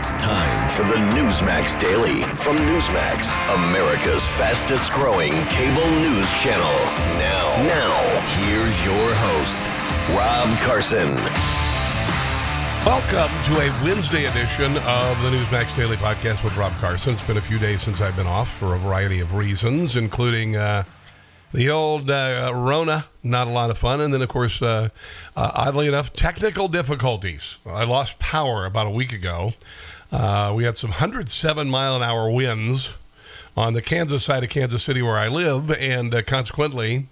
[0.00, 6.72] It's time for the Newsmax Daily from Newsmax, America's fastest growing cable news channel.
[7.20, 9.68] Now, now, here's your host,
[10.16, 11.14] Rob Carson.
[12.86, 17.12] Welcome to a Wednesday edition of the Newsmax Daily Podcast with Rob Carson.
[17.12, 20.56] It's been a few days since I've been off for a variety of reasons, including
[20.56, 20.84] uh,
[21.52, 24.88] the old uh, Rona, not a lot of fun, and then, of course, uh,
[25.36, 27.58] uh oddly enough, technical difficulties.
[27.66, 29.54] I lost power about a week ago.
[30.12, 32.94] Uh, we had some 107 mile an hour winds
[33.56, 37.06] on the Kansas side of Kansas City where I live, and uh, consequently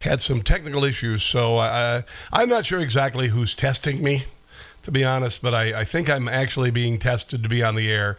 [0.00, 1.22] had some technical issues.
[1.22, 4.24] So I'm not sure exactly who's testing me
[4.82, 7.90] to be honest, but I, I think I'm actually being tested to be on the
[7.90, 8.18] air.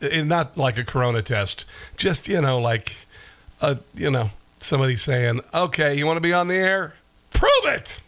[0.00, 1.64] And not like a corona test,
[1.96, 2.96] just, you know, like,
[3.60, 4.30] a, you know,
[4.60, 6.94] somebody saying, okay, you want to be on the air?
[7.30, 8.00] Prove it!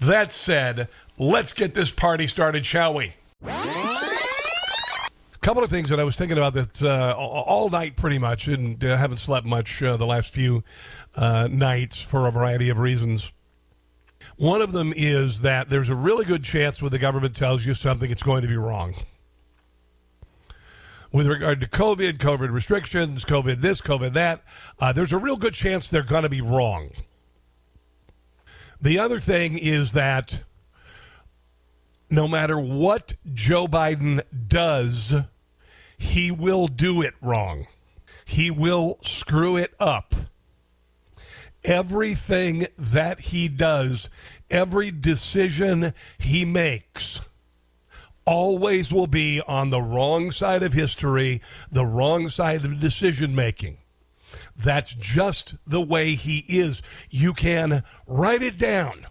[0.00, 3.14] That said, let's get this party started, shall we?
[5.46, 8.82] Couple of things that I was thinking about that uh, all night, pretty much, and
[8.82, 10.64] I haven't slept much uh, the last few
[11.14, 13.32] uh, nights for a variety of reasons.
[14.38, 17.74] One of them is that there's a really good chance when the government tells you
[17.74, 18.96] something, it's going to be wrong.
[21.12, 24.42] With regard to COVID, COVID restrictions, COVID this, COVID that,
[24.80, 26.90] uh, there's a real good chance they're going to be wrong.
[28.80, 30.42] The other thing is that
[32.10, 35.14] no matter what Joe Biden does,
[35.96, 37.66] he will do it wrong.
[38.24, 40.14] He will screw it up
[41.66, 44.08] everything that he does,
[44.48, 47.20] every decision he makes,
[48.24, 53.78] always will be on the wrong side of history, the wrong side of decision making.
[54.56, 56.82] That's just the way he is.
[57.10, 59.06] You can write it down.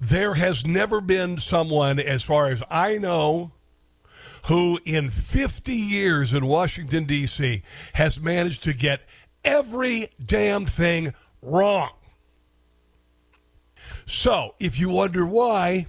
[0.00, 3.52] There has never been someone, as far as I know,
[4.46, 7.62] who in 50 years in Washington, D.C.,
[7.94, 9.02] has managed to get
[9.44, 11.90] every damn thing wrong.
[14.06, 15.86] So, if you wonder why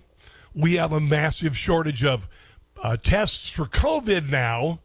[0.54, 2.30] we have a massive shortage of
[2.82, 4.80] uh, tests for COVID now,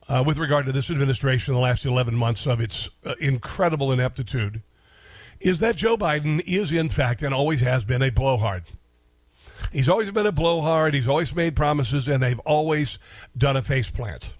[0.07, 3.91] uh, with regard to this administration in the last 11 months of its uh, incredible
[3.91, 4.61] ineptitude
[5.39, 8.65] is that Joe Biden is, in fact, and always has been a blowhard.
[9.71, 10.93] He's always been a blowhard.
[10.93, 12.99] He's always made promises, and they've always
[13.35, 14.31] done a faceplant.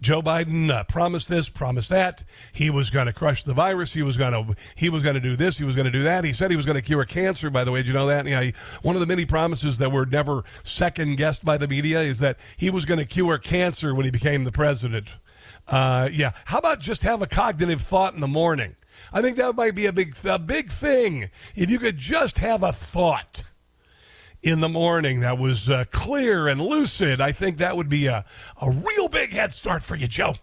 [0.00, 2.24] Joe Biden uh, promised this, promised that.
[2.52, 3.92] He was going to crush the virus.
[3.92, 5.58] He was going to he was going to do this.
[5.58, 6.24] He was going to do that.
[6.24, 7.50] He said he was going to cure cancer.
[7.50, 8.26] By the way, did you know that?
[8.26, 8.50] Yeah,
[8.82, 12.38] one of the many promises that were never second guessed by the media is that
[12.56, 15.16] he was going to cure cancer when he became the president.
[15.66, 16.32] Uh, yeah.
[16.46, 18.76] How about just have a cognitive thought in the morning?
[19.12, 21.30] I think that might be a big a big thing.
[21.54, 23.42] If you could just have a thought
[24.42, 28.24] in the morning that was uh, clear and lucid, I think that would be a,
[28.60, 30.34] a real big head start for you, Joe.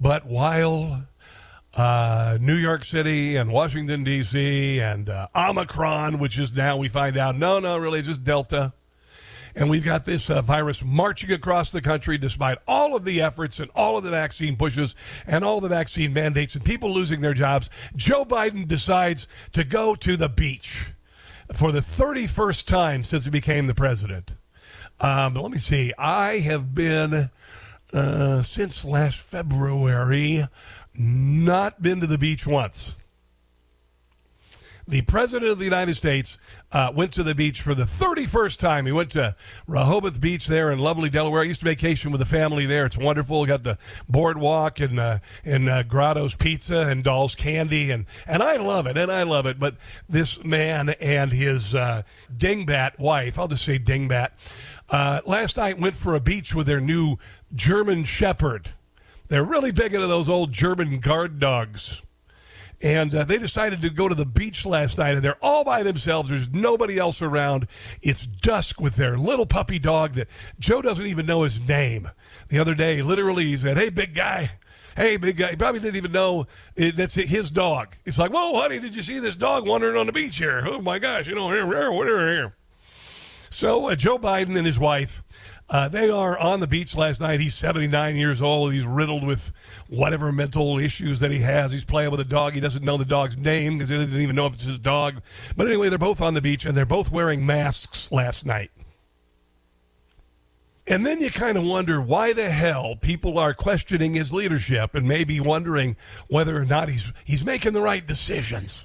[0.00, 1.04] But while
[1.76, 7.16] uh, New York City and Washington, D.C., and uh, Omicron, which is now we find
[7.16, 8.72] out, no, no, really, just Delta
[9.54, 13.60] and we've got this uh, virus marching across the country despite all of the efforts
[13.60, 14.94] and all of the vaccine pushes
[15.26, 17.70] and all the vaccine mandates and people losing their jobs.
[17.94, 20.92] Joe Biden decides to go to the beach
[21.52, 24.36] for the 31st time since he became the president.
[25.00, 25.92] Um, let me see.
[25.98, 27.30] I have been,
[27.92, 30.46] uh, since last February,
[30.94, 32.98] not been to the beach once
[34.86, 36.38] the President of the United States
[36.72, 38.86] uh, went to the beach for the 31st time.
[38.86, 39.34] He went to
[39.66, 41.40] Rehoboth Beach there in lovely Delaware.
[41.40, 42.84] I used to vacation with the family there.
[42.84, 43.46] It's wonderful.
[43.46, 43.78] Got the
[44.08, 48.98] boardwalk and uh, and uh, Grotto's Pizza and Dolle's Candy and and I love it
[48.98, 49.58] and I love it.
[49.58, 49.76] But
[50.08, 52.02] this man and his uh,
[52.36, 54.30] dingbat wife, I'll just say dingbat,
[54.90, 57.16] uh, last night went for a beach with their new
[57.54, 58.70] German Shepherd.
[59.28, 62.02] They're really big into those old German guard dogs
[62.84, 65.82] and uh, they decided to go to the beach last night, and they're all by
[65.82, 66.28] themselves.
[66.28, 67.66] There's nobody else around.
[68.02, 70.28] It's dusk with their little puppy dog that
[70.60, 72.10] Joe doesn't even know his name.
[72.48, 74.52] The other day, literally, he said, "Hey, big guy."
[74.96, 75.50] Hey, big guy.
[75.50, 76.46] He probably didn't even know
[76.76, 77.96] it, that's his dog.
[78.04, 80.62] It's like, whoa, honey, did you see this dog wandering on the beach here?
[80.64, 82.54] Oh, my gosh, you know, here, here, here.
[83.50, 85.20] So, uh, Joe Biden and his wife
[85.70, 87.40] uh, they are on the beach last night.
[87.40, 88.72] He's 79 years old.
[88.74, 89.52] He's riddled with
[89.88, 91.72] whatever mental issues that he has.
[91.72, 92.52] He's playing with a dog.
[92.52, 95.22] He doesn't know the dog's name because he doesn't even know if it's his dog.
[95.56, 98.70] But anyway, they're both on the beach and they're both wearing masks last night.
[100.86, 105.08] And then you kind of wonder why the hell people are questioning his leadership and
[105.08, 105.96] maybe wondering
[106.28, 108.84] whether or not he's he's making the right decisions.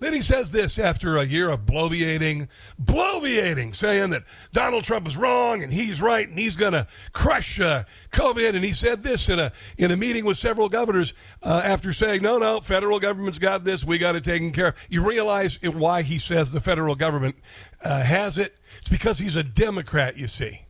[0.00, 2.48] Then he says this after a year of bloviating,
[2.82, 7.60] bloviating, saying that Donald Trump is wrong and he's right and he's going to crush
[7.60, 8.54] uh, COVID.
[8.54, 11.12] And he said this in a in a meeting with several governors
[11.42, 13.84] uh, after saying, "No, no, federal government's got this.
[13.84, 17.36] We got it taken care of." You realize why he says the federal government
[17.82, 18.56] uh, has it?
[18.78, 20.16] It's because he's a Democrat.
[20.16, 20.62] You see.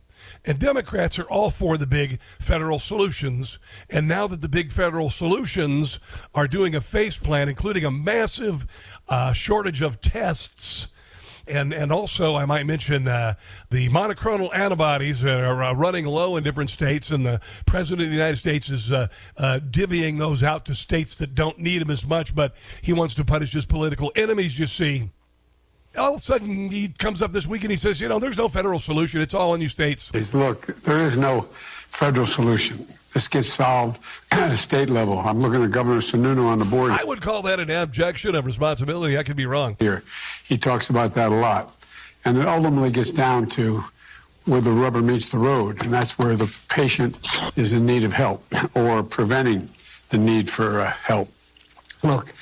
[0.43, 3.59] And Democrats are all for the big federal solutions.
[3.89, 5.99] And now that the big federal solutions
[6.33, 8.65] are doing a face plan, including a massive
[9.07, 10.87] uh, shortage of tests,
[11.47, 13.35] and and also I might mention uh,
[13.69, 18.09] the monoclonal antibodies that are uh, running low in different states, and the president of
[18.09, 21.91] the United States is uh, uh divvying those out to states that don't need them
[21.91, 24.57] as much, but he wants to punish his political enemies.
[24.57, 25.09] You see
[25.97, 28.37] all of a sudden he comes up this week and he says, you know, there's
[28.37, 29.21] no federal solution.
[29.21, 30.13] It's all in you states.
[30.33, 31.47] Look, there is no
[31.89, 32.87] federal solution.
[33.13, 33.99] This gets solved
[34.31, 35.19] at a state level.
[35.19, 36.91] I'm looking at Governor Sununu on the board.
[36.91, 39.17] I would call that an abjection of responsibility.
[39.17, 39.75] I could be wrong.
[39.79, 40.03] Here,
[40.45, 41.75] he talks about that a lot.
[42.23, 43.83] And it ultimately gets down to
[44.45, 47.19] where the rubber meets the road, and that's where the patient
[47.55, 48.43] is in need of help
[48.75, 49.69] or preventing
[50.09, 51.29] the need for uh, help.
[52.03, 52.33] Look,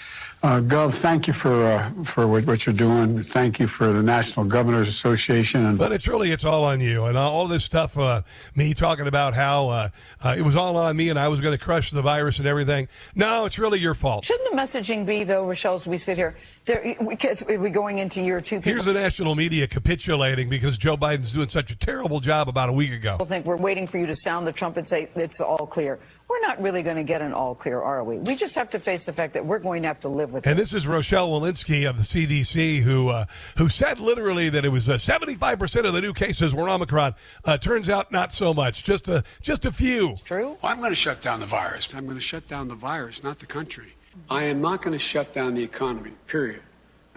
[0.41, 3.21] uh, Gov, thank you for uh, for what, what, you're doing.
[3.23, 5.65] Thank you for the National Governors Association.
[5.65, 7.97] And but it's really it's all on you and all this stuff.
[7.97, 8.21] Uh,
[8.55, 9.89] me talking about how uh,
[10.23, 12.47] uh, it was all on me and I was going to crush the virus and
[12.47, 12.87] everything.
[13.15, 14.23] No, it's really your fault.
[14.23, 16.37] Shouldn't the messaging be though, Rochelle, as we sit here?
[16.63, 18.57] There, because we're going into year two.
[18.57, 22.69] People, Here's the national media capitulating because Joe Biden's doing such a terrible job about
[22.69, 23.17] a week ago.
[23.19, 25.99] I think we're waiting for you to sound the trumpet, and say it's all clear
[26.29, 28.17] we're not really going to get an all clear, are we?
[28.19, 30.45] We just have to face the fact that we're going to have to live with
[30.45, 30.49] it.
[30.49, 30.69] and this.
[30.69, 33.25] this is Rochelle Walensky of the CDC who uh,
[33.57, 37.15] who said literally that it was uh, 75% of the new cases were Omicron.
[37.43, 40.11] Uh, turns out not so much, just a, just a few.
[40.11, 40.57] It's true.
[40.61, 41.93] Well, I'm going to shut down the virus.
[41.95, 43.93] I'm going to shut down the virus, not the country.
[44.29, 46.61] I am not going to shut down the economy, period.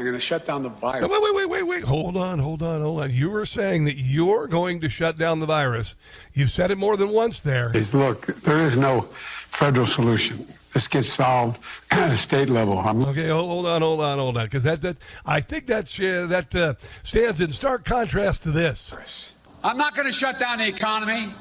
[0.02, 1.08] I'm going to shut down the virus.
[1.08, 1.84] Wait, wait, wait, wait, wait.
[1.84, 3.12] Hold on, hold on, hold on.
[3.12, 5.94] You were saying that you're going to shut down the virus.
[6.34, 7.70] You've said it more than once there.
[7.70, 9.02] Please look, there is no
[9.46, 10.44] federal solution.
[10.72, 11.60] This gets solved
[11.92, 12.80] at a state level.
[12.80, 16.26] I'm okay, hold on, hold on, hold on, because that, that I think that's uh,
[16.30, 19.34] that uh, stands in stark contrast to this.
[19.62, 21.32] I'm not going to shut down the economy.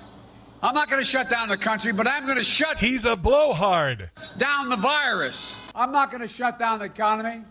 [0.61, 3.15] I'm not going to shut down the country, but I'm going to shut He's a
[3.15, 4.11] blowhard.
[4.37, 5.57] down the virus.
[5.73, 7.43] I'm not going to shut down the economy.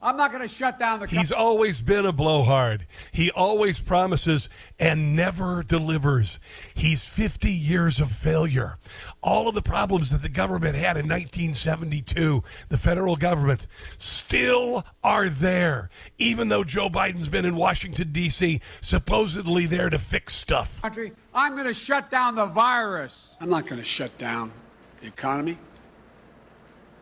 [0.00, 2.86] I'm not going to shut down the He's always been a blowhard.
[3.10, 6.38] He always promises and never delivers.
[6.74, 8.78] He's 50 years of failure.
[9.22, 15.28] All of the problems that the government had in 1972, the federal government, still are
[15.28, 20.80] there, even though Joe Biden's been in Washington, D.C., supposedly there to fix stuff.
[20.80, 21.12] country.
[21.34, 23.36] I'm going to shut down the virus.
[23.40, 24.52] I'm not going to shut down
[25.00, 25.58] the economy.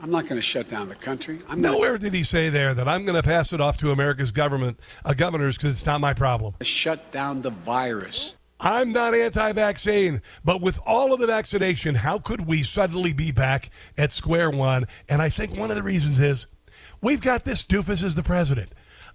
[0.00, 1.41] I'm not going to shut down the country.
[1.49, 3.91] I'm not Nowhere did he say there that I'm going to pass it off to
[3.91, 6.55] America's government, uh, governors, because it's not my problem.
[6.62, 8.37] shut down the virus.
[8.59, 13.31] I'm not anti vaccine, but with all of the vaccination, how could we suddenly be
[13.31, 14.87] back at square one?
[15.09, 16.47] And I think one of the reasons is
[17.03, 18.73] we've got this doofus as the president.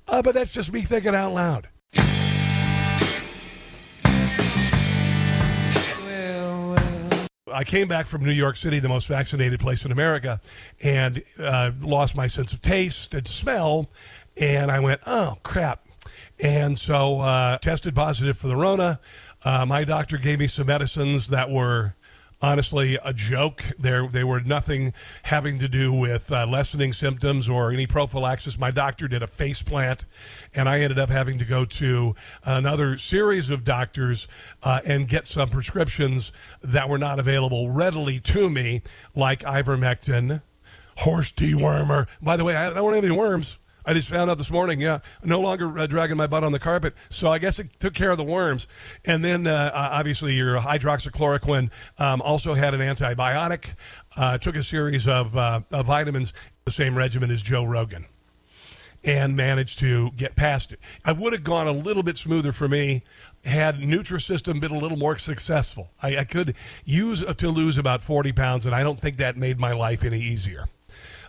[0.07, 1.69] Uh, but that's just me thinking out loud.
[7.61, 10.41] I came back from New York City, the most vaccinated place in America,
[10.81, 13.87] and uh, lost my sense of taste and smell.
[14.35, 15.85] And I went, oh, crap.
[16.39, 18.99] And so uh, tested positive for the Rona.
[19.45, 21.93] Uh, my doctor gave me some medicines that were
[22.41, 23.63] honestly a joke.
[23.77, 24.93] They were nothing
[25.24, 28.57] having to do with uh, lessening symptoms or any prophylaxis.
[28.57, 30.05] My doctor did a face plant,
[30.53, 34.27] and I ended up having to go to another series of doctors
[34.63, 36.31] uh, and get some prescriptions
[36.62, 38.81] that were not available readily to me,
[39.15, 40.41] like ivermectin,
[40.98, 42.07] horse dewormer.
[42.21, 43.57] By the way, I don't have any worms.
[43.85, 46.59] I just found out this morning, yeah, no longer uh, dragging my butt on the
[46.59, 46.93] carpet.
[47.09, 48.67] So I guess it took care of the worms.
[49.05, 53.75] And then uh, obviously your hydroxychloroquine um, also had an antibiotic,
[54.15, 56.33] uh, took a series of, uh, of vitamins,
[56.65, 58.05] the same regimen as Joe Rogan,
[59.03, 60.79] and managed to get past it.
[61.03, 63.03] I would have gone a little bit smoother for me
[63.43, 65.89] had Nutrisystem been a little more successful.
[66.01, 69.38] I, I could use uh, to lose about 40 pounds, and I don't think that
[69.38, 70.67] made my life any easier.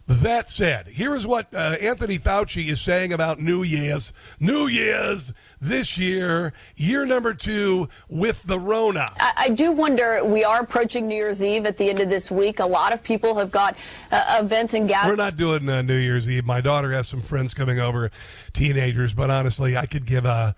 [0.09, 4.13] That said, here is what uh, Anthony Fauci is saying about New Year's.
[4.41, 9.07] New Year's this year, year number two with the Rona.
[9.21, 12.33] I, I do wonder, we are approaching New Year's Eve at the end of this
[12.33, 12.59] week.
[12.59, 13.77] A lot of people have got
[14.11, 15.13] uh, events and gatherings.
[15.19, 16.45] We're not doing uh, New Year's Eve.
[16.45, 18.11] My daughter has some friends coming over,
[18.53, 20.57] teenagers, but honestly, I could give a,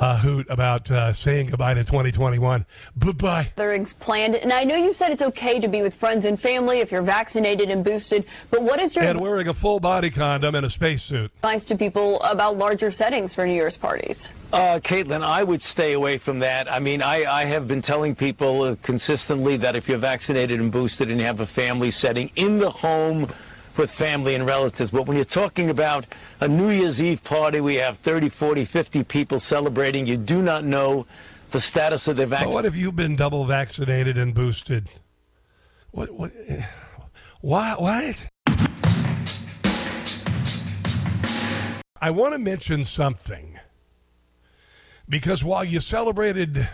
[0.00, 2.66] a hoot about uh, saying goodbye to 2021.
[2.96, 3.52] Bye bye.
[3.56, 4.36] gatherings planned.
[4.36, 7.02] And I know you said it's okay to be with friends and family if you're
[7.02, 10.70] vaccinated and boosted, but what is your And wearing a full body condom and a
[10.70, 11.30] spacesuit.
[11.36, 14.30] advice to people about larger settings for New Year's parties?
[14.52, 16.70] Uh, Caitlin, I would stay away from that.
[16.70, 20.70] I mean, I, I have been telling people uh, consistently that if you're vaccinated and
[20.70, 23.28] boosted and you have a family setting in the home
[23.78, 26.06] with family and relatives, but when you're talking about
[26.40, 30.06] a New Year's Eve party, we have 30, 40, 50 people celebrating.
[30.06, 31.06] You do not know
[31.50, 32.54] the status of their But vaccine.
[32.54, 34.88] what if you've been double vaccinated and boosted?
[35.90, 36.10] What?
[36.12, 36.32] What?
[37.40, 37.74] Why?
[37.78, 38.28] What?
[42.00, 43.58] I want to mention something
[45.08, 46.68] because while you celebrated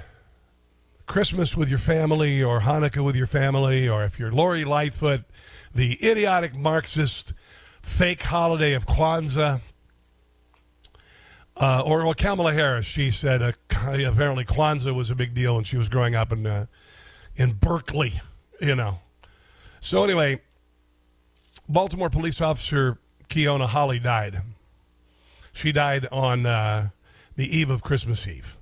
[1.06, 5.24] Christmas with your family or Hanukkah with your family, or if you're Lori Lightfoot,
[5.74, 7.34] the idiotic Marxist
[7.82, 9.60] fake holiday of Kwanzaa,
[11.56, 15.64] uh, or well, Kamala Harris, she said uh, apparently Kwanzaa was a big deal when
[15.64, 16.66] she was growing up in uh,
[17.36, 18.20] in Berkeley,
[18.60, 19.00] you know.
[19.80, 20.40] So anyway,
[21.68, 24.42] Baltimore police officer Keona Holley died.
[25.52, 26.90] She died on uh,
[27.36, 28.56] the eve of Christmas Eve.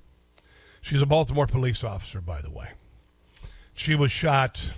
[0.81, 2.71] She's a Baltimore police officer, by the way.
[3.73, 4.73] She was shot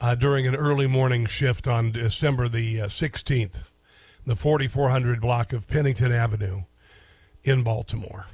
[0.00, 3.64] uh, during an early morning shift on December the uh, 16th,
[4.26, 6.62] the 4400 block of Pennington Avenue
[7.44, 8.26] in Baltimore.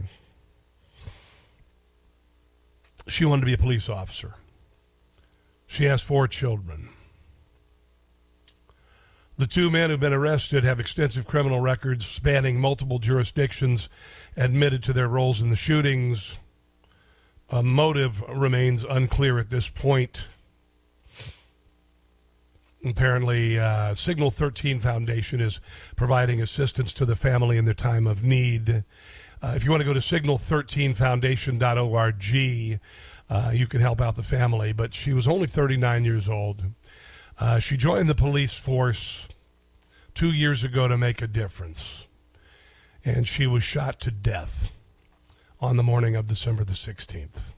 [3.08, 4.36] She wanted to be a police officer.
[5.66, 6.88] She has four children.
[9.38, 13.88] The two men who've been arrested have extensive criminal records spanning multiple jurisdictions,
[14.36, 16.38] admitted to their roles in the shootings.
[17.52, 20.22] A motive remains unclear at this point.
[22.82, 25.60] Apparently, uh, Signal 13 Foundation is
[25.94, 28.84] providing assistance to the family in their time of need.
[29.42, 32.80] Uh, if you want to go to signal13foundation.org,
[33.28, 34.72] uh, you can help out the family.
[34.72, 36.62] But she was only 39 years old.
[37.38, 39.28] Uh, she joined the police force
[40.14, 42.06] two years ago to make a difference.
[43.04, 44.72] And she was shot to death
[45.62, 47.52] on the morning of December the 16th.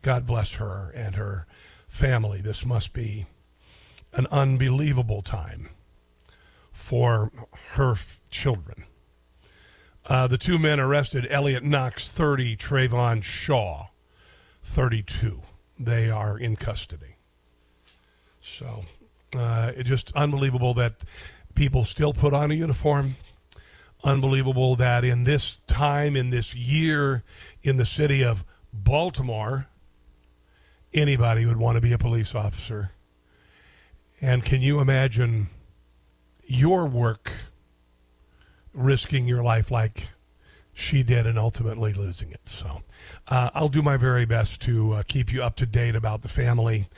[0.00, 1.44] God bless her and her
[1.88, 2.40] family.
[2.40, 3.26] This must be
[4.12, 5.70] an unbelievable time
[6.70, 7.32] for
[7.72, 8.84] her f- children.
[10.06, 13.88] Uh, the two men arrested Elliot Knox, 30, Trayvon Shaw,
[14.62, 15.42] 32.
[15.80, 17.16] they are in custody.
[18.40, 18.84] So
[19.36, 21.02] uh, it's just unbelievable that
[21.56, 23.16] people still put on a uniform.
[24.04, 27.24] Unbelievable that in this time, in this year,
[27.62, 29.66] in the city of Baltimore,
[30.94, 32.92] anybody would want to be a police officer.
[34.20, 35.48] And can you imagine
[36.44, 37.32] your work
[38.72, 40.08] risking your life like
[40.72, 42.48] she did and ultimately losing it?
[42.48, 42.82] So
[43.26, 46.28] uh, I'll do my very best to uh, keep you up to date about the
[46.28, 46.88] family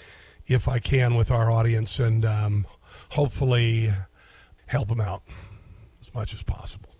[0.47, 2.67] if I can with our audience and um,
[3.11, 3.95] hopefully
[4.67, 5.23] help them out
[6.01, 6.91] as much as possible.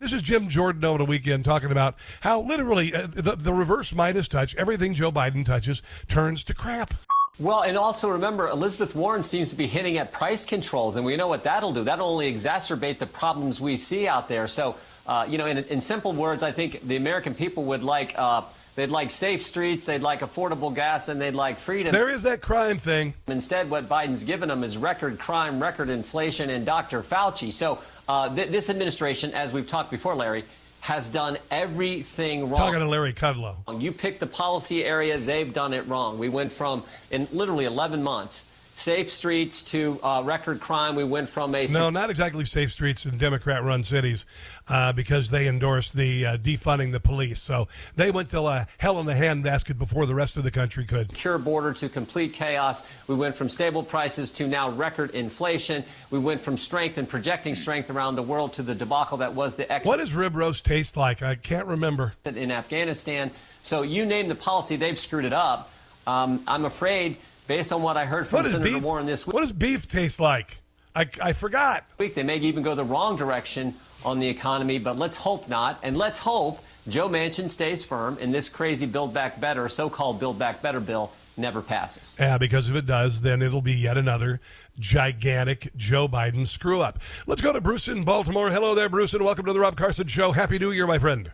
[0.00, 3.92] This is Jim Jordan over the weekend talking about how literally uh, the, the reverse
[3.92, 6.94] Midas touch, everything Joe Biden touches turns to crap.
[7.38, 11.16] Well, and also remember, Elizabeth Warren seems to be hitting at price controls, and we
[11.16, 11.84] know what that'll do.
[11.84, 14.46] That'll only exacerbate the problems we see out there.
[14.46, 18.14] So, uh, you know, in, in, simple words, I think the American people would like.
[18.16, 18.42] Uh,
[18.76, 21.92] They'd like safe streets, they'd like affordable gas, and they'd like freedom.
[21.92, 23.14] There is that crime thing.
[23.26, 27.02] Instead, what Biden's given them is record crime, record inflation, and Dr.
[27.02, 27.52] Fauci.
[27.52, 30.44] So uh, th- this administration, as we've talked before, Larry,
[30.80, 32.58] has done everything wrong.
[32.58, 33.56] Talking to Larry Kudlow.
[33.80, 36.18] You pick the policy area, they've done it wrong.
[36.18, 40.94] We went from, in literally 11 months, safe streets to uh, record crime.
[40.94, 44.26] We went from a no, not exactly safe streets in Democrat-run cities,
[44.68, 47.40] uh, because they endorsed the uh, defunding the police.
[47.40, 50.84] So they went to uh, hell in the handbasket before the rest of the country
[50.84, 51.10] could.
[51.10, 52.90] Secure border to complete chaos.
[53.06, 55.84] We went from stable prices to now record inflation.
[56.10, 59.56] We went from strength and projecting strength around the world to the debacle that was
[59.56, 59.88] the exit.
[59.88, 61.22] What does rib roast taste like?
[61.22, 62.14] I can't remember.
[62.24, 63.30] In Afghanistan.
[63.62, 65.70] So you name the policy, they've screwed it up.
[66.06, 67.18] Um, I'm afraid
[67.50, 69.34] based on what I heard from Senator beef, Warren this week.
[69.34, 70.62] What does beef taste like?
[70.94, 71.84] I, I forgot.
[71.98, 75.80] They may even go the wrong direction on the economy, but let's hope not.
[75.82, 80.20] And let's hope Joe Manchin stays firm and this crazy Build Back Better, so called
[80.20, 82.16] Build Back Better bill, never passes.
[82.20, 84.40] Yeah, because if it does, then it'll be yet another
[84.78, 87.00] gigantic Joe Biden screw up.
[87.26, 88.50] Let's go to Bruce in Baltimore.
[88.50, 90.30] Hello there, Bruce, and welcome to the Rob Carson Show.
[90.30, 91.32] Happy New Year, my friend.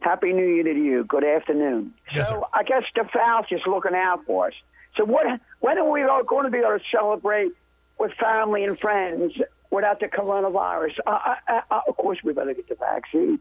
[0.00, 1.04] Happy New Year to you.
[1.04, 1.92] Good afternoon.
[2.14, 2.46] Yes, so sir.
[2.54, 4.54] I guess the Fauci is looking out for us.
[4.96, 5.26] So what?
[5.60, 7.52] When are we all going to be able to celebrate
[7.98, 9.32] with family and friends
[9.70, 10.98] without the coronavirus?
[11.06, 11.18] Uh,
[11.48, 13.38] uh, uh, of course, we better get the vaccine.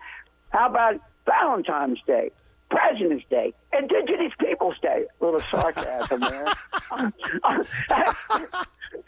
[0.49, 2.31] How about Valentine's Day,
[2.69, 5.05] President's Day, Indigenous Peoples Day?
[5.21, 6.53] A little sarcasm there.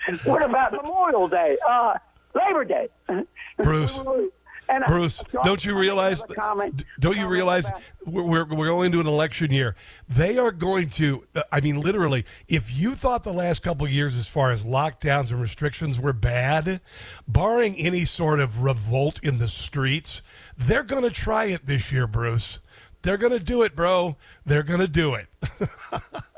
[0.26, 1.58] what about Memorial Day?
[1.68, 1.96] Uh,
[2.36, 2.90] Labor Day.
[3.58, 4.00] Bruce.
[4.70, 6.22] And Bruce, don't you realize?
[7.00, 7.66] Don't you realize
[8.06, 9.76] we're, we're going into an election year?
[10.08, 11.26] They are going to.
[11.34, 14.66] Uh, I mean, literally, if you thought the last couple of years, as far as
[14.66, 16.82] lockdowns and restrictions, were bad,
[17.28, 20.22] barring any sort of revolt in the streets,
[20.56, 22.60] they're going to try it this year, Bruce.
[23.02, 24.18] They're going to do it, bro.
[24.46, 25.28] They're going to do it.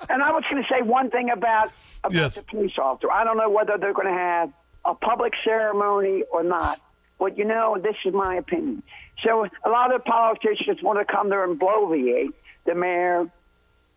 [0.10, 1.72] and I was going to say one thing about
[2.04, 2.36] about yes.
[2.36, 3.12] the police officer.
[3.12, 4.54] I don't know whether they're going to have
[4.86, 6.80] a public ceremony or not.
[7.22, 8.82] But you know, this is my opinion.
[9.24, 12.34] So a lot of politicians want to come there and bloviate
[12.66, 13.30] the mayor,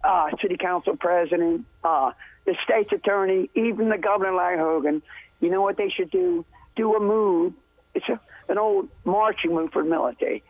[0.04, 2.12] uh, city council president, uh,
[2.44, 5.02] the state's attorney, even the governor, Larry Hogan.
[5.40, 6.44] You know what they should do?
[6.76, 7.54] Do a move.
[7.94, 10.42] It's a, an old marching move for the military,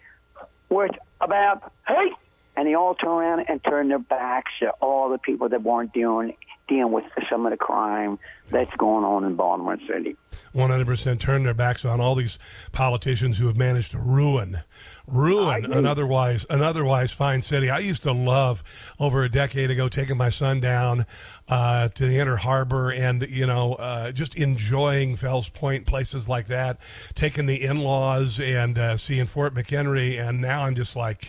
[0.66, 2.10] where it's about hey,
[2.56, 5.92] and they all turn around and turn their backs to all the people that weren't
[5.92, 6.34] dealing
[6.68, 8.18] dealing with some of the crime
[8.50, 10.16] that's going on in Baltimore City.
[10.54, 12.38] 100% turn their backs on all these
[12.72, 14.60] politicians who have managed to ruin
[15.06, 17.68] ruin an otherwise an otherwise fine city.
[17.70, 18.62] I used to love
[18.98, 21.06] over a decade ago taking my son down
[21.48, 26.46] uh, to the Inner Harbor and you know uh, just enjoying Fells Point places like
[26.48, 26.78] that,
[27.14, 31.28] taking the in-laws and uh, seeing Fort McHenry, and now I'm just like,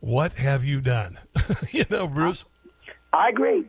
[0.00, 1.18] what have you done?
[1.70, 2.44] you know, Bruce.
[3.12, 3.68] I agree.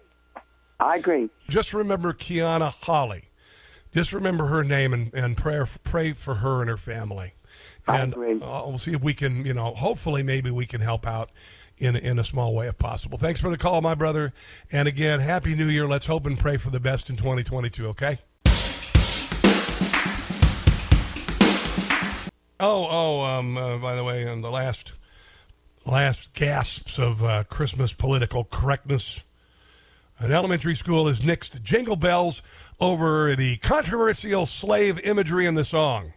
[0.79, 1.29] I agree.
[1.47, 3.29] Just remember Kiana Holley.
[3.93, 7.33] Just remember her name and, and pray, pray for her and her family.
[7.87, 8.41] And I agree.
[8.41, 11.29] Uh, we'll see if we can, you know, hopefully maybe we can help out
[11.77, 13.17] in, in a small way if possible.
[13.17, 14.33] Thanks for the call, my brother.
[14.71, 15.87] And again, Happy New Year.
[15.87, 18.19] Let's hope and pray for the best in 2022, okay?
[22.57, 24.93] Oh, oh, um, uh, by the way, on the last
[25.85, 29.23] last gasps of uh, Christmas political correctness
[30.19, 32.41] an elementary school has nixed jingle bells
[32.79, 36.13] over the controversial slave imagery in the song.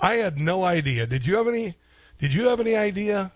[0.00, 1.06] I had no idea.
[1.06, 1.74] Did you have any?
[2.18, 3.32] Did you have any idea?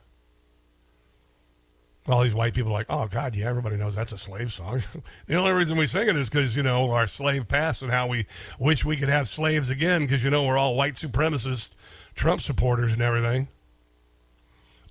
[2.08, 4.82] All these white people are like, oh God, yeah, everybody knows that's a slave song.
[5.26, 8.06] the only reason we sing it is because you know our slave past and how
[8.06, 8.26] we
[8.58, 11.70] wish we could have slaves again because you know we're all white supremacist
[12.14, 13.48] Trump supporters and everything.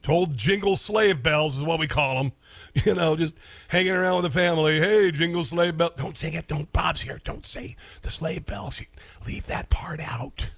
[0.01, 2.31] Told jingle slave bells is what we call them.
[2.86, 3.36] You know, just
[3.69, 4.79] hanging around with the family.
[4.79, 5.93] Hey, jingle slave bell.
[5.97, 6.47] Don't sing it.
[6.47, 6.71] Don't.
[6.71, 7.19] Bob's here.
[7.23, 8.79] Don't say the slave bells.
[9.25, 10.51] Leave that part out.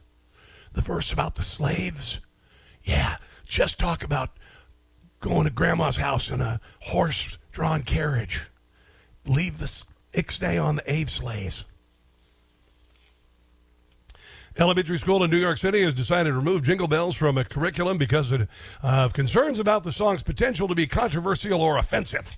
[0.73, 2.19] The verse about the slaves.
[2.84, 4.32] Yeah, just talk about
[5.21, 8.49] going to grandma's house in a horse-drawn carriage.
[9.25, 11.63] Leave the ixnay on the Ave sleighs.
[14.60, 17.98] Elementary school in New York City has decided to remove Jingle Bells from a curriculum
[17.98, 18.34] because
[18.84, 22.38] of concerns about the song's potential to be controversial or offensive.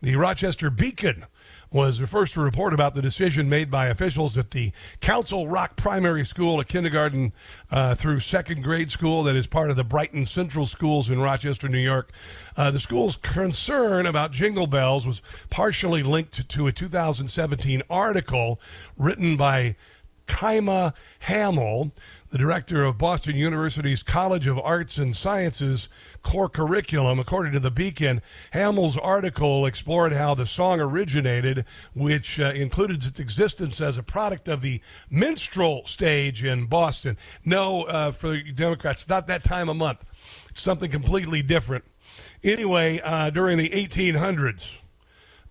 [0.00, 1.26] The Rochester Beacon
[1.72, 4.70] was the first to report about the decision made by officials at the
[5.00, 7.32] Council Rock Primary School, a kindergarten
[7.68, 11.68] uh, through second grade school that is part of the Brighton Central Schools in Rochester,
[11.68, 12.12] New York.
[12.56, 15.20] Uh, the school's concern about jingle bells was
[15.50, 18.60] partially linked to a 2017 article
[18.96, 19.74] written by
[20.26, 21.92] Kyna Hamill,
[22.30, 25.88] the director of Boston University's College of Arts and Sciences
[26.22, 27.18] core curriculum.
[27.18, 33.20] According to the Beacon, Hamill's article explored how the song originated, which uh, included its
[33.20, 37.16] existence as a product of the minstrel stage in Boston.
[37.44, 40.04] No, uh, for Democrats, not that time of month.
[40.54, 41.84] Something completely different.
[42.42, 44.78] Anyway, uh, during the 1800s,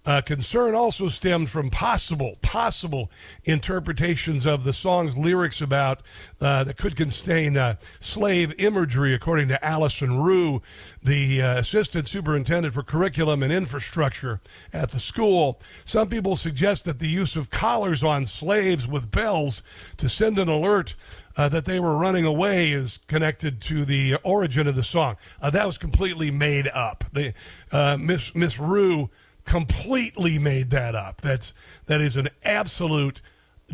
[0.05, 3.09] uh, concern also stems from possible, possible
[3.45, 6.01] interpretations of the song's lyrics about
[6.41, 10.61] uh, that could contain uh, slave imagery, according to Allison Rue,
[11.01, 14.41] the uh, assistant superintendent for curriculum and infrastructure
[14.73, 15.59] at the school.
[15.85, 19.63] Some people suggest that the use of collars on slaves with bells
[19.97, 20.95] to send an alert
[21.35, 25.17] uh, that they were running away is connected to the origin of the song.
[25.41, 27.03] Uh, that was completely made up.
[27.13, 27.33] The,
[27.71, 29.09] uh, Miss Miss Rue
[29.45, 31.21] completely made that up.
[31.21, 31.53] That's
[31.85, 33.21] that is an absolute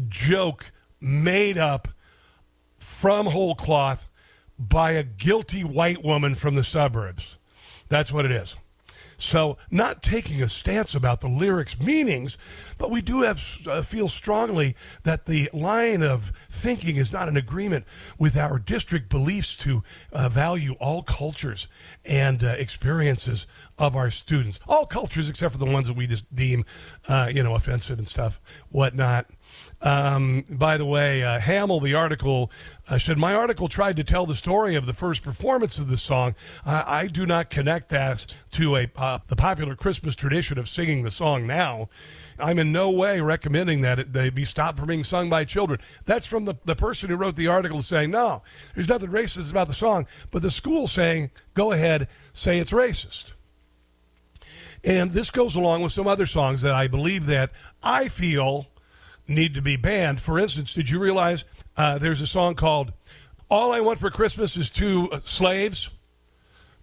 [0.08, 1.88] joke made up
[2.77, 4.10] from whole cloth
[4.58, 7.38] by a guilty white woman from the suburbs.
[7.88, 8.58] That's what it is.
[9.19, 12.38] So, not taking a stance about the lyrics' meanings,
[12.77, 17.36] but we do have uh, feel strongly that the line of thinking is not in
[17.36, 17.84] agreement
[18.17, 21.67] with our district beliefs to uh, value all cultures
[22.05, 23.45] and uh, experiences
[23.77, 26.63] of our students, all cultures except for the ones that we just deem,
[27.10, 29.25] uh, you know, offensive and stuff, whatnot.
[29.81, 32.51] Um, by the way, uh, Hamill, the article
[32.89, 35.97] uh, said, My article tried to tell the story of the first performance of the
[35.97, 36.35] song.
[36.65, 41.12] I do not connect that to a uh, the popular Christmas tradition of singing the
[41.12, 41.89] song now.
[42.39, 45.79] I'm in no way recommending that it, they be stopped from being sung by children.
[46.05, 48.43] That's from the, the person who wrote the article saying, no,
[48.75, 53.33] there's nothing racist about the song, but the school saying, go ahead, say it's racist.
[54.83, 57.51] And this goes along with some other songs that I believe that
[57.83, 58.68] I feel
[59.30, 60.20] need to be banned.
[60.20, 61.46] For instance, did you realize
[61.78, 62.92] uh, there's a song called
[63.50, 65.89] All I Want for Christmas is Two Slaves?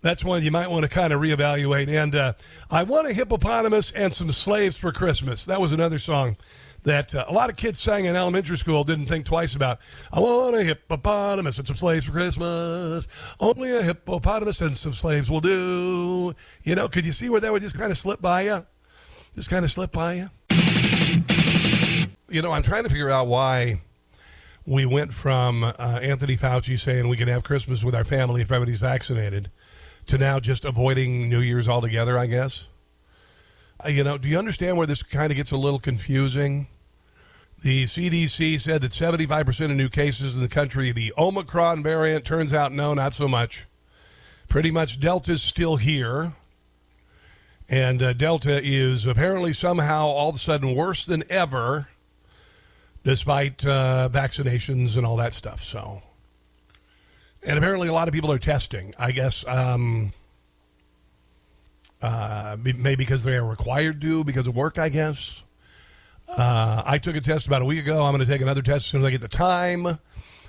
[0.03, 1.89] That's one you might want to kind of reevaluate.
[1.89, 2.35] And uh,
[2.71, 5.47] I Want a Hippopotamus and Some Slaves for Christmas.
[5.47, 6.37] That was another song
[6.87, 9.81] that uh, a lot of kids sang in elementary school didn't think twice about.
[10.13, 13.09] I want a hippopotamus and some slaves for Christmas.
[13.41, 16.35] Only a hippopotamus and some slaves will do.
[16.63, 18.65] You know, could you see where that would just kind of slip by you?
[19.35, 20.31] Just kind of slip by you?
[22.29, 23.81] You know, I'm trying to figure out why
[24.67, 28.51] we went from uh, Anthony Fauci saying we can have Christmas with our family if
[28.51, 29.51] everybody's vaccinated
[30.07, 32.67] to now just avoiding New Year's altogether, I guess.
[33.85, 36.67] Uh, you know, do you understand where this kind of gets a little confusing?
[37.63, 42.53] The CDC said that 75% of new cases in the country, the Omicron variant, turns
[42.53, 43.67] out no, not so much.
[44.49, 46.33] Pretty much Delta's still here.
[47.69, 51.89] And uh, Delta is apparently somehow all of a sudden worse than ever
[53.07, 55.63] despite uh, vaccinations and all that stuff.
[55.63, 56.03] So,
[57.45, 58.95] and apparently a lot of people are testing.
[58.99, 60.13] I guess um,
[62.03, 64.77] uh, maybe because they are required to because of work.
[64.77, 65.45] I guess.
[66.29, 68.03] Uh, I took a test about a week ago.
[68.03, 70.01] I'm going to take another test as soon as I get the time,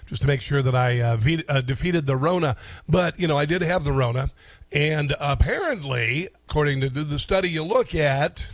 [0.07, 2.55] just to make sure that I uh, ve- uh, defeated the Rona.
[2.89, 4.31] But you know, I did have the Rona,
[4.71, 8.49] and apparently, according to the study you look at,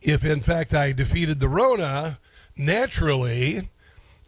[0.00, 2.18] if in fact I defeated the Rona,
[2.56, 3.68] naturally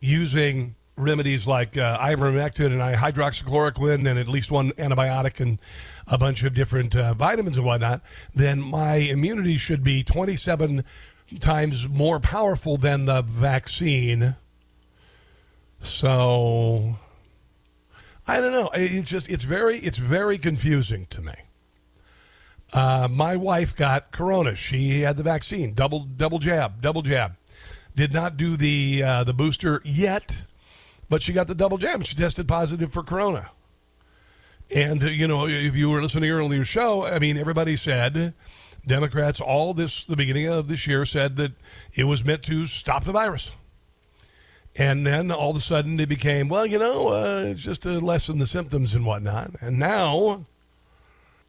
[0.01, 5.59] using remedies like uh, ivermectin and hydroxychloroquine and at least one antibiotic and
[6.07, 8.01] a bunch of different uh, vitamins and whatnot,
[8.35, 10.85] then my immunity should be 27
[11.39, 14.37] times more powerful than the vaccine.
[15.81, 16.97] So
[18.27, 18.71] I don't know.
[18.75, 21.35] It's just it's very it's very confusing to me.
[22.73, 24.55] Uh, my wife got corona.
[24.55, 27.37] She had the vaccine, double double jab, double jab
[27.97, 30.45] did not do the uh, the booster yet,
[31.09, 32.05] but she got the double jab.
[32.05, 33.51] She tested positive for corona.
[34.71, 38.35] And, uh, you know, if you were listening to earlier show, I mean, everybody said,
[38.87, 41.53] Democrats all this, the beginning of this year said that
[41.95, 43.53] it was meant to stop the virus.
[44.75, 47.99] And then all of a sudden it became, well, you know, uh, it's just to
[47.99, 49.53] lessen the symptoms and whatnot.
[49.61, 50.45] And now,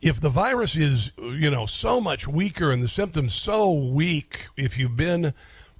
[0.02, 4.78] if the virus is, you know, so much weaker and the symptoms so weak, if
[4.78, 5.34] you've been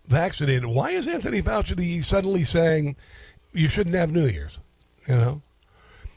[0.08, 2.96] vaccinated, why is Anthony Fauci suddenly saying
[3.52, 4.60] you shouldn't have New Year's?
[5.08, 5.42] You know?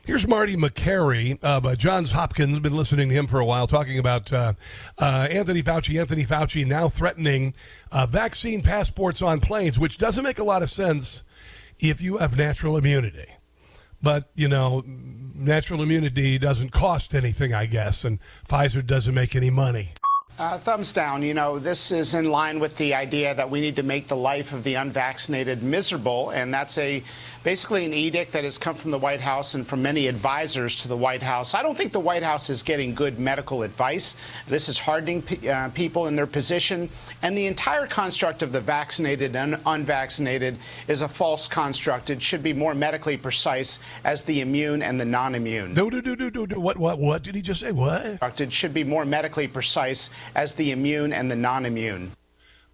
[0.06, 2.58] Here's Marty Makary of uh, Johns Hopkins.
[2.58, 4.54] Been listening to him for a while, talking about uh,
[4.98, 6.00] uh, Anthony Fauci.
[6.00, 7.54] Anthony Fauci now threatening
[7.92, 11.22] uh, vaccine passports on planes, which doesn't make a lot of sense
[11.78, 13.26] if you have natural immunity.
[14.02, 19.50] But you know, natural immunity doesn't cost anything, I guess, and Pfizer doesn't make any
[19.50, 19.90] money.
[20.40, 21.22] Uh, thumbs down.
[21.22, 24.16] You know, this is in line with the idea that we need to make the
[24.16, 27.02] life of the unvaccinated miserable, and that's a
[27.42, 30.88] basically an edict that has come from the White House and from many advisors to
[30.88, 31.54] the White House.
[31.54, 34.16] I don't think the White House is getting good medical advice.
[34.46, 36.90] This is hardening uh, people in their position.
[37.22, 42.10] And the entire construct of the vaccinated and unvaccinated is a false construct.
[42.10, 45.74] It should be more medically precise as the immune and the non immune.
[45.74, 46.60] No, no, no, no, no, no.
[46.60, 47.72] What, what, what did he just say?
[47.72, 48.40] What?
[48.40, 52.12] It should be more medically precise as the immune and the non immune.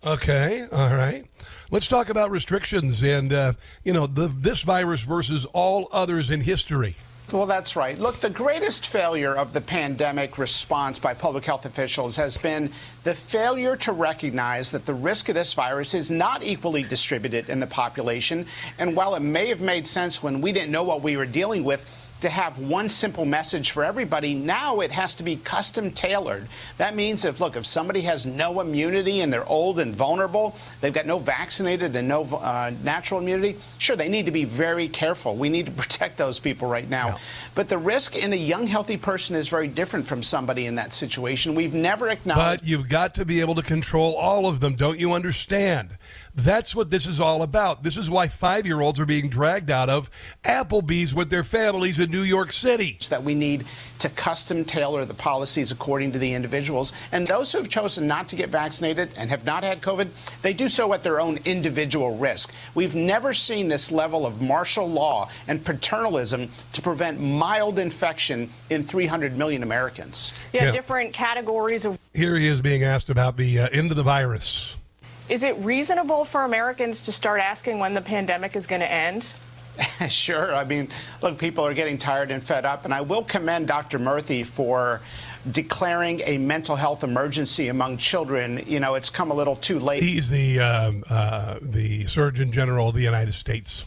[0.06, 1.26] Okay, all right.
[1.72, 6.42] Let's talk about restrictions and uh, you know the, this virus versus all others in
[6.42, 6.94] history.
[7.32, 7.98] Well, that's right.
[7.98, 12.70] Look, the greatest failure of the pandemic response by public health officials has been
[13.02, 17.58] the failure to recognize that the risk of this virus is not equally distributed in
[17.58, 18.46] the population.
[18.78, 21.64] And while it may have made sense when we didn't know what we were dealing
[21.64, 24.34] with, to have one simple message for everybody.
[24.34, 26.48] Now it has to be custom tailored.
[26.78, 30.92] That means if, look, if somebody has no immunity and they're old and vulnerable, they've
[30.92, 35.36] got no vaccinated and no uh, natural immunity, sure, they need to be very careful.
[35.36, 37.18] We need to protect those people right now.
[37.54, 40.92] But the risk in a young, healthy person is very different from somebody in that
[40.92, 41.54] situation.
[41.54, 42.62] We've never acknowledged.
[42.62, 44.74] But you've got to be able to control all of them.
[44.74, 45.98] Don't you understand?
[46.36, 47.82] That's what this is all about.
[47.82, 50.10] This is why five year olds are being dragged out of
[50.44, 52.98] Applebee's with their families in New York City.
[53.08, 53.64] That we need
[54.00, 56.92] to custom tailor the policies according to the individuals.
[57.10, 60.08] And those who have chosen not to get vaccinated and have not had COVID,
[60.42, 62.52] they do so at their own individual risk.
[62.74, 68.82] We've never seen this level of martial law and paternalism to prevent mild infection in
[68.82, 70.34] 300 million Americans.
[70.52, 70.72] Yeah, yeah.
[70.72, 71.98] different categories of.
[72.12, 74.76] Here he is being asked about the uh, end of the virus.
[75.28, 79.26] Is it reasonable for Americans to start asking when the pandemic is going to end?
[80.08, 80.54] sure.
[80.54, 80.88] I mean,
[81.20, 83.98] look, people are getting tired and fed up, and I will commend Dr.
[83.98, 85.00] Murthy for
[85.50, 88.62] declaring a mental health emergency among children.
[88.66, 90.02] You know, it's come a little too late.
[90.02, 93.84] He's the um, uh, the Surgeon General of the United States.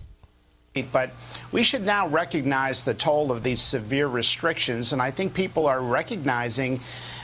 [0.91, 1.09] But
[1.51, 5.81] we should now recognize the toll of these severe restrictions, and I think people are
[5.81, 6.79] recognizing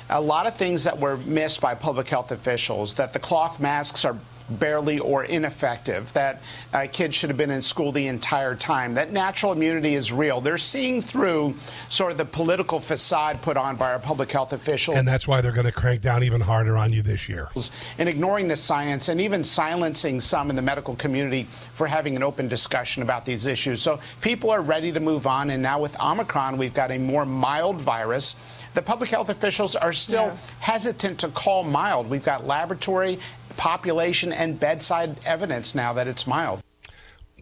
[0.09, 4.05] a lot of things that were missed by public health officials, that the cloth masks
[4.05, 4.17] are
[4.49, 6.41] barely or ineffective, that
[6.73, 10.41] uh, kids should have been in school the entire time, that natural immunity is real.
[10.41, 11.55] They're seeing through
[11.89, 14.97] sort of the political facade put on by our public health officials.
[14.97, 17.49] And that's why they're going to crank down even harder on you this year.
[17.97, 22.23] And ignoring the science and even silencing some in the medical community for having an
[22.23, 23.81] open discussion about these issues.
[23.81, 25.49] So people are ready to move on.
[25.49, 28.35] And now with Omicron, we've got a more mild virus
[28.75, 30.37] the public health officials are still yeah.
[30.59, 32.09] hesitant to call mild.
[32.09, 33.19] We've got laboratory,
[33.57, 36.61] population, and bedside evidence now that it's mild.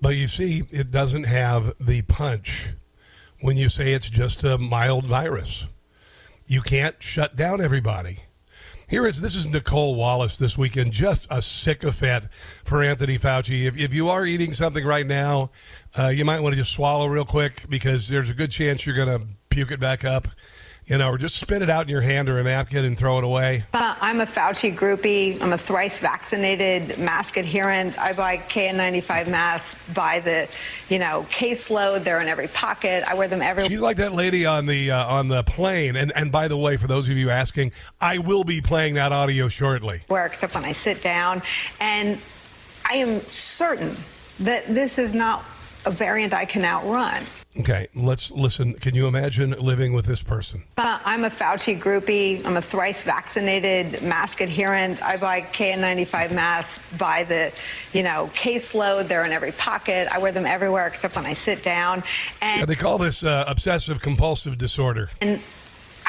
[0.02, 2.72] But you see, it doesn't have the punch
[3.42, 5.66] when you say it's just a mild virus.
[6.46, 8.20] You can't shut down everybody.
[8.88, 12.26] Here is this is Nicolle Wallace this weekend, just a sycophant
[12.64, 13.66] for Anthony Fauci.
[13.66, 15.52] If, if you are eating something right now,
[15.98, 18.96] uh, you might want to just swallow real quick because there's a good chance you're
[18.96, 20.28] going to puke it back up
[20.86, 23.18] you know, or just spit it out in your hand or a napkin and throw
[23.18, 23.64] it away?
[23.74, 25.42] Uh, I'm a Fauci groupie.
[25.42, 27.98] I'm a thrice vaccinated mask adherent.
[28.00, 30.50] I buy KN95 masks by the,
[30.90, 32.04] you know, caseload.
[32.04, 33.04] They're in every pocket.
[33.08, 33.70] I wear them everywhere.
[33.70, 35.96] She's like that lady on the uh, on the plane.
[35.96, 39.12] And and by the way, for those of you asking, I will be playing that
[39.12, 40.02] audio shortly.
[40.08, 41.42] Where except when I sit down,
[41.80, 42.20] and
[42.86, 43.96] I am certain
[44.40, 45.44] that this is not
[45.86, 47.24] a variant I can outrun.
[47.60, 48.74] Okay, let's listen.
[48.74, 50.64] Can you imagine living with this person?
[50.76, 52.44] Uh, I'm a Fauci groupie.
[52.44, 55.04] I'm a thrice vaccinated mask adherent.
[55.04, 57.54] I buy KN95 masks by the,
[57.94, 59.08] you know, caseload.
[59.08, 60.08] They're in every pocket.
[60.12, 62.04] I wear them everywhere except when I sit down.
[62.42, 65.12] And yeah, they call this uh, obsessive compulsive disorder.
[65.22, 65.40] And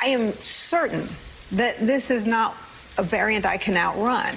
[0.00, 1.06] I am certain
[1.52, 2.56] that this is not
[2.96, 4.34] a variant I can outrun.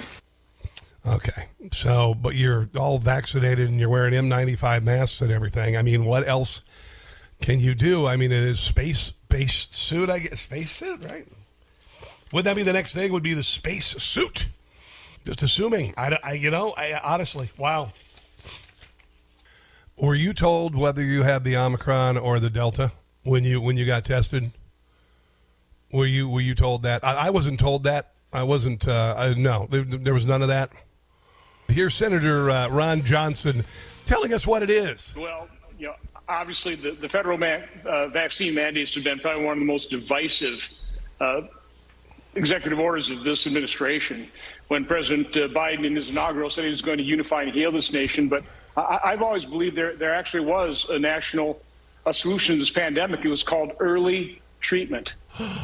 [1.06, 1.46] Okay.
[1.72, 5.74] So, but you're all vaccinated and you're wearing M95 masks and everything.
[5.74, 6.60] I mean, what else
[7.40, 8.06] can you do?
[8.06, 10.40] I mean, it is space space suit, I guess.
[10.40, 11.26] Space suit, right?
[12.32, 13.12] Would that be the next thing?
[13.12, 14.48] Would be the space suit?
[15.24, 15.94] Just assuming.
[15.96, 17.92] I, I you know, I, honestly, wow.
[19.96, 22.92] Were you told whether you had the Omicron or the Delta
[23.24, 24.52] when you when you got tested?
[25.92, 27.04] Were you were you told that?
[27.04, 28.12] I, I wasn't told that.
[28.32, 28.86] I wasn't.
[28.86, 30.70] Uh, I, no, there, there, was none of that.
[31.68, 33.64] Here's Senator uh, Ron Johnson
[34.04, 35.14] telling us what it is.
[35.18, 35.48] Well,
[35.78, 35.94] you know,
[36.28, 39.90] obviously the, the federal ma- uh, vaccine mandates have been probably one of the most
[39.90, 40.68] divisive
[41.20, 41.42] uh,
[42.34, 44.28] executive orders of this administration.
[44.68, 47.72] When President uh, Biden in his inaugural said he was going to unify and heal
[47.72, 48.44] this nation, but
[48.76, 51.60] I, have always believed there there actually was a national
[52.06, 53.24] a solution to this pandemic.
[53.24, 55.14] It was called early treatment.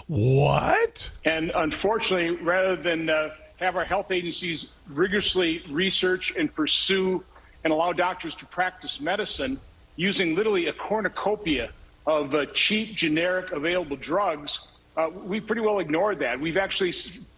[0.07, 1.11] What?
[1.25, 7.23] And unfortunately, rather than uh, have our health agencies rigorously research and pursue
[7.63, 9.61] and allow doctors to practice medicine
[9.97, 11.71] using literally a cornucopia
[12.07, 14.61] of uh, cheap, generic, available drugs,
[14.97, 16.39] uh, we pretty well ignored that.
[16.39, 16.95] We've actually,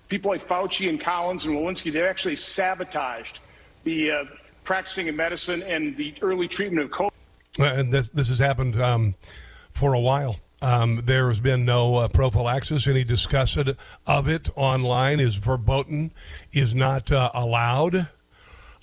[0.09, 3.38] people like Fauci and Collins and Walensky, they've actually sabotaged
[3.85, 4.25] the uh,
[4.64, 7.11] practicing of medicine and the early treatment of COVID.
[7.59, 9.14] And this, this has happened um,
[9.71, 10.37] for a while.
[10.62, 12.87] Um, there has been no uh, prophylaxis.
[12.87, 16.12] Any discussion of it online is verboten,
[16.53, 18.09] is not uh, allowed.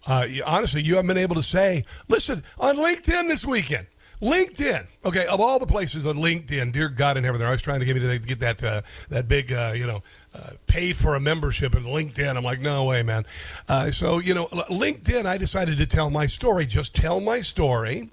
[0.05, 3.87] Uh, honestly, you haven't been able to say, listen, on LinkedIn this weekend,
[4.21, 4.87] LinkedIn.
[5.05, 7.85] Okay, of all the places on LinkedIn, dear God in heaven, they're always trying to
[7.85, 10.01] get me to get that uh, that big, uh, you know,
[10.33, 12.35] uh, pay for a membership in LinkedIn.
[12.35, 13.25] I'm like, no way, man.
[13.67, 15.25] Uh, so you know, LinkedIn.
[15.25, 16.65] I decided to tell my story.
[16.65, 18.09] Just tell my story.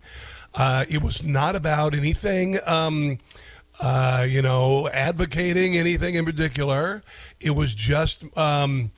[0.54, 2.58] Uh, it was not about anything.
[2.66, 3.18] Um,
[3.80, 7.02] uh, you know, advocating anything in particular.
[7.40, 8.90] It was just um,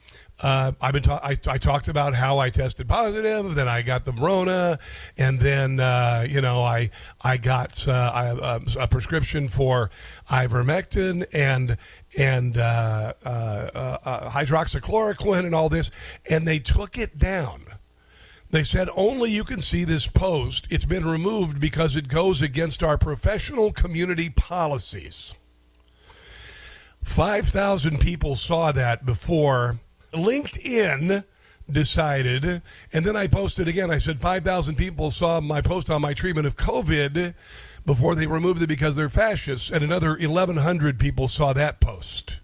[0.42, 4.04] uh, I've been ta- I, I, talked about how I tested positive, then I got
[4.04, 4.80] the Rona,
[5.16, 9.90] and then uh, you know I I got uh, I, uh, a prescription for
[10.28, 11.76] ivermectin and
[12.18, 15.92] and uh, uh, hydroxychloroquine and all this,
[16.28, 17.64] and they took it down.
[18.50, 20.66] They said only you can see this post.
[20.70, 25.34] It's been removed because it goes against our professional community policies.
[27.02, 29.80] 5,000 people saw that before
[30.12, 31.24] LinkedIn
[31.70, 33.90] decided, and then I posted again.
[33.90, 37.34] I said 5,000 people saw my post on my treatment of COVID
[37.84, 42.40] before they removed it because they're fascists, and another 1,100 people saw that post.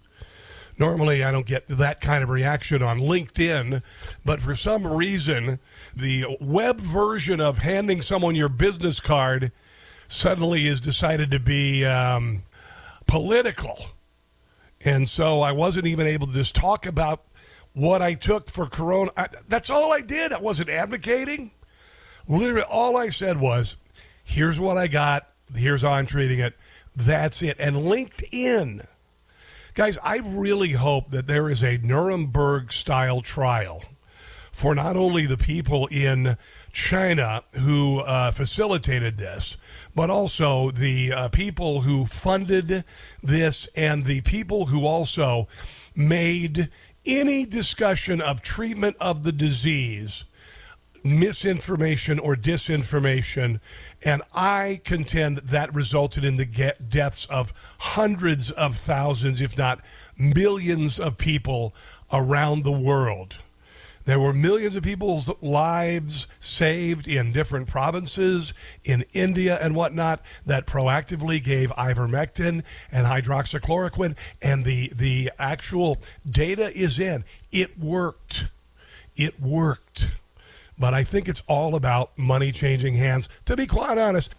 [0.77, 3.83] Normally, I don't get that kind of reaction on LinkedIn,
[4.23, 5.59] but for some reason,
[5.93, 9.51] the web version of handing someone your business card
[10.07, 12.43] suddenly is decided to be um,
[13.07, 13.77] political.
[14.81, 17.23] And so I wasn't even able to just talk about
[17.79, 19.11] what I took for Corona.
[19.15, 20.33] I, that's all I did.
[20.33, 21.51] I wasn't advocating.
[22.27, 23.77] Literally, all I said was,
[24.23, 25.29] here's what I got.
[25.55, 26.55] Here's how I'm treating it.
[26.95, 27.55] That's it.
[27.57, 28.85] And LinkedIn.
[29.75, 33.83] Guys, I really hope that there is a Nuremberg style trial
[34.51, 36.35] for not only the people in
[36.73, 39.55] China who uh, facilitated this,
[39.95, 42.83] but also the uh, people who funded
[43.23, 45.47] this and the people who also
[45.95, 46.69] made
[47.09, 50.25] any discussion of treatment of the disease
[51.03, 53.59] misinformation or disinformation.
[54.03, 59.81] And I contend that resulted in the deaths of hundreds of thousands, if not
[60.17, 61.73] millions of people
[62.11, 63.37] around the world.
[64.09, 70.65] There were millions of people's lives saved in different provinces in India and whatnot that
[70.65, 77.23] proactively gave ivermectin and hydroxychloroquine, and the the actual data is in.
[77.51, 78.47] It worked.
[79.15, 80.09] It worked.
[80.79, 83.29] But I think it's all about money changing hands.
[83.45, 84.33] To be quite honest.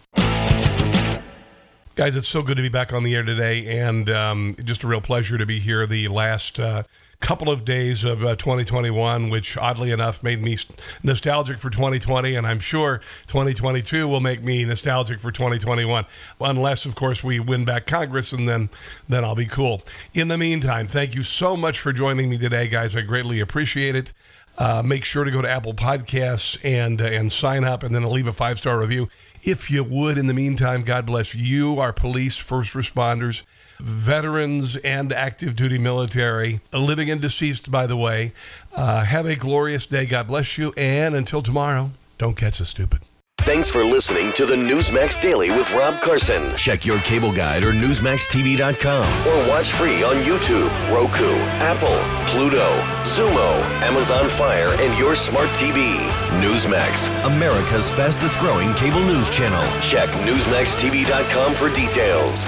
[1.95, 4.89] Guys, it's so good to be back on the air today, and um, just a
[4.89, 6.83] real pleasure to be here the last uh,
[7.21, 10.57] couple of days of uh, 2021, which oddly enough made me
[11.03, 16.07] nostalgic for 2020, and I'm sure 2022 will make me nostalgic for 2021,
[16.41, 18.71] unless, of course, we win back Congress, and then
[19.09, 19.83] then I'll be cool.
[20.14, 22.97] In the meantime, thank you so much for joining me today, guys.
[22.97, 24.12] I greatly appreciate it.
[24.59, 28.03] Uh, make sure to go to Apple Podcasts and uh, and sign up, and then
[28.11, 29.09] leave a five star review
[29.43, 30.18] if you would.
[30.18, 33.43] In the meantime, God bless you, our police, first responders
[33.81, 38.33] veterans and active duty military, living and deceased, by the way.
[38.74, 40.07] Uh, have a glorious day.
[40.07, 40.72] God bless you.
[40.76, 43.01] And until tomorrow, don't catch us stupid.
[43.41, 46.55] Thanks for listening to the Newsmax Daily with Rob Carson.
[46.57, 51.99] Check your cable guide or NewsmaxTV.com or watch free on YouTube, Roku, Apple,
[52.31, 52.70] Pluto,
[53.03, 55.97] Xumo, Amazon Fire, and your smart TV.
[56.41, 59.62] Newsmax, America's fastest growing cable news channel.
[59.81, 62.45] Check NewsmaxTV.com for details.